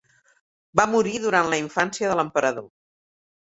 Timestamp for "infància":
1.65-2.11